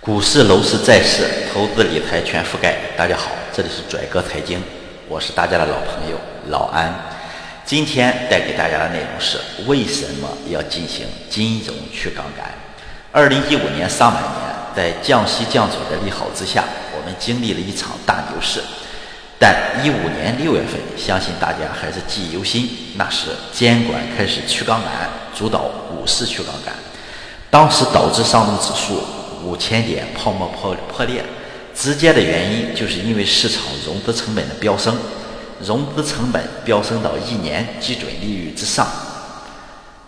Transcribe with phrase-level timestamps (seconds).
[0.00, 2.76] 股市、楼市、债市，投资理财全覆盖。
[2.96, 4.62] 大家好，这里是拽哥财经，
[5.08, 6.16] 我是大家的老朋友
[6.48, 6.94] 老安。
[7.64, 9.36] 今天带给大家的内容是：
[9.66, 12.46] 为什么要进行金融去杠杆？
[13.10, 14.32] 二零一五年上半年，
[14.76, 16.62] 在降息降准的利好之下，
[16.96, 18.62] 我们经历了一场大牛市。
[19.40, 26.72] 但一五年六月份，相信大家还是记忆犹新，那时监管开始去杠杆，主导股市去杠杆，
[27.50, 29.02] 当时导致上证指数。
[29.46, 31.24] 五千点泡沫破破裂，
[31.72, 34.96] 直接的原因就是因为市场融资成本的飙升，
[35.60, 38.86] 融资成本飙升到一年基准利率之上。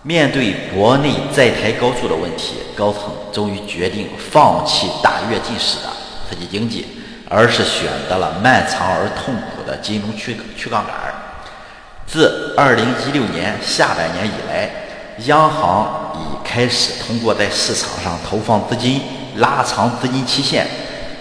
[0.02, 5.91] 面对国内债台高筑的问题，高层终于决定放弃大跃进式的
[6.29, 6.87] 刺激经济，
[7.29, 10.95] 而是选择了漫长而痛苦的金融去去杠杆。
[12.07, 14.70] 自二零一六年下半年以来，
[15.27, 19.02] 央行已开始通过在市场上投放资金。
[19.38, 20.66] 拉长资金期限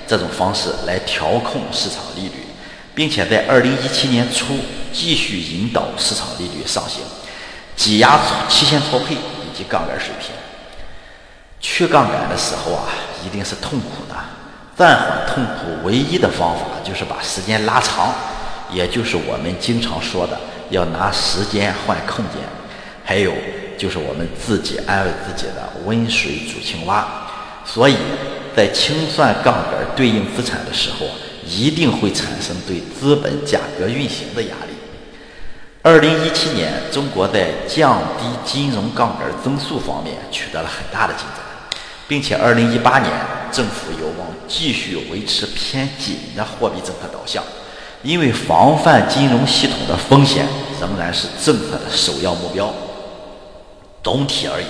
[0.08, 2.46] 这种方式来调控市场利率，
[2.94, 4.56] 并且在二零一七年初
[4.94, 7.02] 继续引导市场利率上行，
[7.76, 10.32] 挤压期限错配以及杠杆水平。
[11.60, 12.86] 去杠杆的时候啊，
[13.26, 14.16] 一定是痛苦的。
[14.76, 18.14] 暂缓痛苦唯一的方法就是把时间拉长，
[18.72, 22.42] 也就是我们经常说的要拿时间换空间。
[23.04, 23.32] 还有
[23.78, 27.27] 就是我们自己安慰自己的温水煮青蛙。
[27.68, 27.98] 所以
[28.56, 31.06] 在清算杠杆对应资产的时候，
[31.46, 34.74] 一定会产生对资本价格运行的压力。
[35.84, 41.46] 二零一七年，中国在降低金融杠杆增速方面取得了很大的进展，
[42.08, 43.12] 并且二零一八年
[43.52, 47.44] 政府有望继续维持偏紧的货币政策导向，
[48.02, 50.48] 因为防范金融系统的风险
[50.80, 52.74] 仍然是政策的首要目标。
[54.02, 54.70] 总体而言。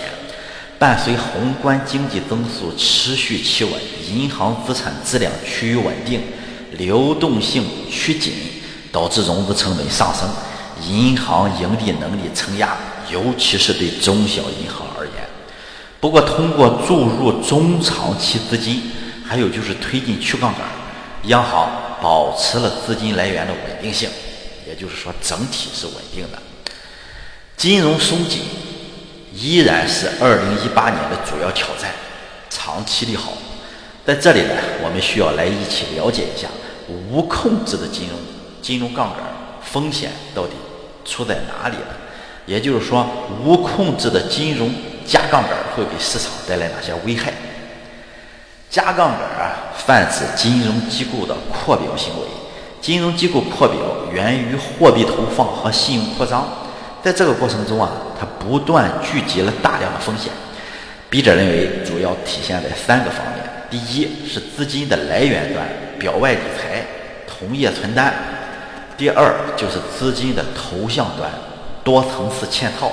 [0.80, 3.74] 伴随宏观经济增速持续企稳，
[4.08, 6.22] 银行资产质量趋于稳定，
[6.74, 8.32] 流动性趋紧，
[8.92, 10.30] 导致融资成本上升，
[10.88, 12.78] 银行盈利能力承压，
[13.12, 15.28] 尤其是对中小银行而言。
[16.00, 18.84] 不过，通过注入中长期资金，
[19.26, 20.62] 还有就是推进去杠杆，
[21.24, 21.72] 央行
[22.04, 24.08] 保持了资金来源的稳定性，
[24.68, 26.38] 也就是说，整体是稳定的。
[27.56, 28.42] 金融松紧。
[29.40, 31.92] 依然是二零一八年的主要挑战，
[32.50, 33.34] 长期利好。
[34.04, 34.54] 在这里呢，
[34.84, 36.48] 我们需要来一起了解一下
[36.90, 38.18] 无控制的金融
[38.62, 39.20] 金融杠杆
[39.62, 40.54] 风险到底
[41.06, 41.96] 出在哪里了。
[42.48, 43.06] 也就是说，
[43.44, 44.74] 无控制的金融
[45.06, 47.32] 加杠杆会给市场带来哪些危害？
[48.72, 52.26] 加杠杆啊，泛指金融机构的扩表行为。
[52.82, 53.78] 金融机构扩表
[54.12, 56.48] 源于货币投放和信用扩张。
[57.04, 57.92] 在这个过程中啊，
[58.48, 60.32] 不断聚集了大量的风险。
[61.10, 65.68] 笔者认为，主要体现在三个方面：第一是资金的来源端，
[66.00, 66.86] 表外理财、
[67.28, 68.10] 同业存单；
[68.98, 71.30] 第二就是资金的投向端，
[71.84, 72.90] 多层次嵌套。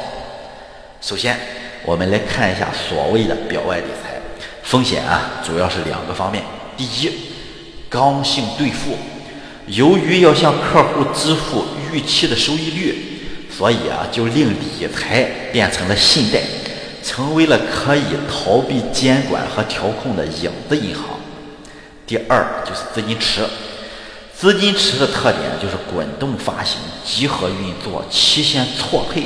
[1.01, 1.39] 首先，
[1.85, 4.21] 我们来看一下所谓的表外理财
[4.65, 6.43] 风险啊，主要是两个方面：
[6.77, 7.11] 第一，
[7.89, 8.99] 刚性兑付，
[9.69, 13.14] 由于要向客户支付预期的收益率。
[13.57, 15.23] 所以啊，就令理财
[15.53, 16.41] 变成了信贷，
[17.05, 21.05] 成为了可以逃避监管和调控的影子银行。
[22.05, 23.47] 第二就是资金池，
[24.37, 29.23] 资金池的特点就是滚动发行、集合运作、期限错配。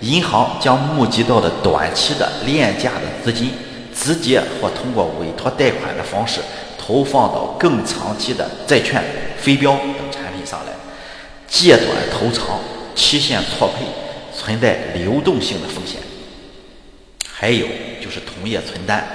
[0.00, 3.50] 银行将募集到的短期的廉价的资金，
[3.92, 6.38] 直接或通过委托贷款的方式
[6.78, 9.02] 投放到更长期的债券、
[9.36, 10.72] 非标等产品上来，
[11.48, 12.60] 借短投长。
[12.96, 13.84] 期限错配
[14.34, 16.00] 存在流动性的风险，
[17.30, 17.66] 还有
[18.02, 19.06] 就是同业存单。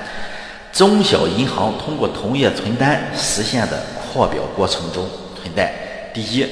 [0.72, 5.06] 中小银行通过同业存单实现的扩表过程中
[5.36, 5.74] 存在：
[6.14, 6.46] 第一，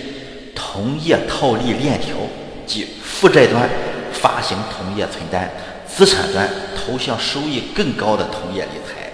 [0.53, 2.18] 同业套利链条，
[2.66, 3.69] 即负债端
[4.12, 5.50] 发行同业存单，
[5.88, 9.09] 资产端投向收益更高的同业理财；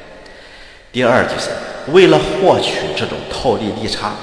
[0.91, 1.51] 第二，就是
[1.91, 4.15] 为了获取这种套利利差。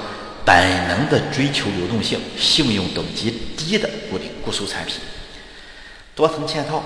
[0.45, 4.95] 本能的追求流动性、信用等级低的固定固收产品，
[6.13, 6.83] 多层嵌套、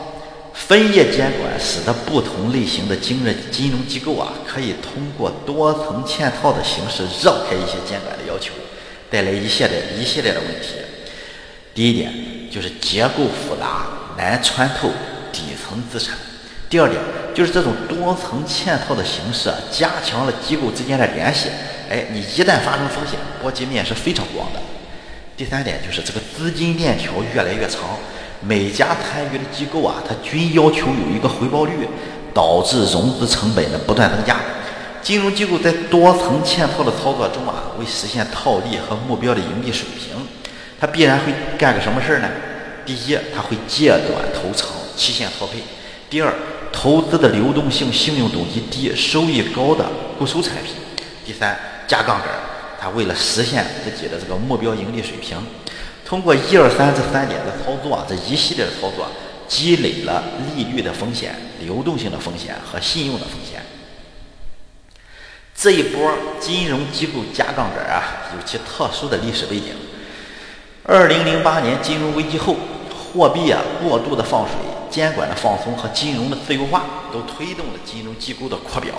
[0.54, 8.54] 分业监管，使得不同类型的金融金融机构啊，可以通过多层嵌套的形式绕开一些监管的要求，
[9.10, 10.76] 带来一系列一系列的问题。
[11.74, 12.14] 第一点
[12.52, 13.88] 就是结构复杂，
[14.18, 14.90] 难穿透
[15.32, 16.16] 底层资产；
[16.70, 17.02] 第二点
[17.34, 21.50] 就是这种多层嵌套的形式啊，加强了机构之间的联系。
[21.90, 24.60] 哎，你一旦发生风险，波及面是非常广的。
[25.36, 27.82] 第三点就是这个资金链条越来越长，
[28.42, 31.88] 每家参与的机构啊，它均要求有一个回报率，
[32.34, 34.38] 导致融资成本的不断增加。
[35.02, 40.28] 金融机构在多层嵌套的操作中啊，为实现套利和目标的盈利水平，
[40.80, 42.28] 它必然会干个什么事儿呢？
[42.86, 45.60] 第一，它会借短投长，期限错配；
[46.10, 46.34] 第二，
[46.74, 49.86] 投资的流动性、信用等级低、收益高的
[50.18, 50.74] 固收产品；
[51.26, 51.58] 第三，
[51.88, 52.28] 加杠杆，
[52.80, 55.38] 它为了实现自己的这个目标盈利水平，
[56.06, 59.08] 通过一二三这三点的操作啊，这一系列的操作，
[59.48, 60.24] 积累了
[60.56, 63.62] 利率的风险、流动性的风险和信用的风险。
[65.56, 68.04] 这一波金融机构加杠杆啊，
[68.36, 69.74] 有其特殊的历史背景。
[70.84, 72.56] 二零零八年金融危机后。
[73.14, 74.54] 货币啊过度的放水、
[74.92, 78.94] 监管的放松和金融的自由化，都推动了金融机构的扩表，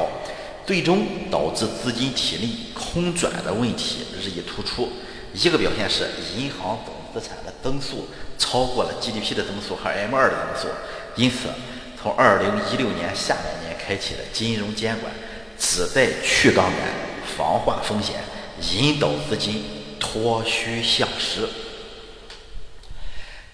[0.68, 4.92] 最终导致资金体内空转的问题日益突出。
[5.32, 8.06] 一个表现是银行总资产的增速
[8.36, 10.68] 超过了 GDP 的增速和 M2 的增速，
[11.16, 11.48] 因此
[11.98, 15.10] 从二零一六年下半年开启的金融监管，
[15.58, 16.80] 旨在去杠杆、
[17.34, 18.16] 防化风险、
[18.60, 19.64] 引导资金
[19.98, 21.48] 脱虚向实。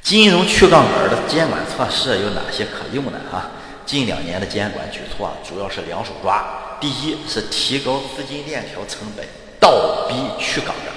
[0.02, 3.52] 金融去杠杆的监管措施有哪些可用呢哈？
[3.86, 6.63] 近两年的监管举措，主要是两手抓。
[6.84, 9.24] 第一是提高资金链条成本，
[9.58, 10.92] 倒逼去杠杆；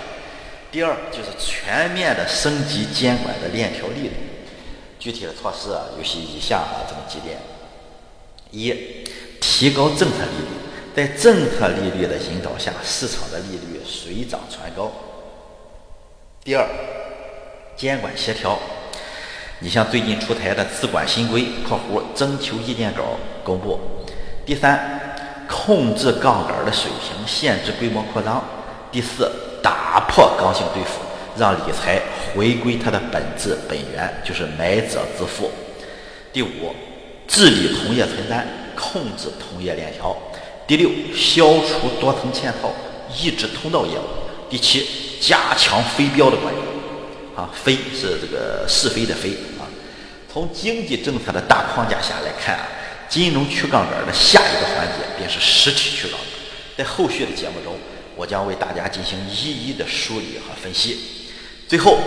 [0.70, 4.14] 第二就是全面的升级监管的链条力度。
[5.00, 7.38] 具体的措施啊，有些以下啊这么几点：
[8.52, 9.08] 一、
[9.40, 14.92] 提高政策利率，在政策利率的引导下，市场的利率水涨船高；
[16.44, 16.68] 第二，
[17.78, 18.60] 监管协调。
[19.60, 23.80] 你像最近出台的资管新规（括弧征求意见稿公布）。
[24.46, 25.17] 第三，
[25.48, 28.44] 控制杠杆的水平，限制规模扩张。
[28.92, 31.00] 第四，打破刚性兑付，
[31.38, 32.02] 让理财
[32.36, 35.52] 回归它的本质本源，就是买者自负。
[36.32, 36.74] 第五，
[37.28, 40.16] 治理同业存单，控制同业链条。
[40.68, 42.72] 第六，消除多层嵌套，
[43.16, 44.04] 抑制通道业务。
[44.50, 44.86] 第七，
[45.22, 46.58] 加强非标的管理。
[47.36, 49.30] 啊，非是这个是非的非
[49.60, 49.64] 啊。
[50.32, 52.66] 从经济政策的大框架下来看啊，
[53.08, 56.18] 金融去杠杆的下一个环节便是实体去了。
[56.78, 57.76] 在后续的节目中，
[58.16, 60.98] 我将为大家进行一一的梳理和分析。
[61.68, 61.98] 最后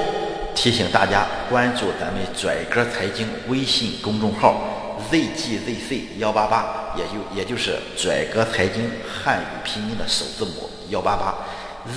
[0.54, 11.34] 提醒大家关注咱们拽哥财经微信公众号 zgzc 幺八八，也就也就是拽哥财经汉语拼音的首字母幺八八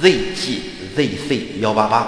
[0.01, 2.07] ，zgzc 幺八八。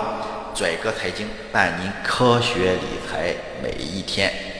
[0.53, 4.54] 拽哥财经伴您科学理财每一天。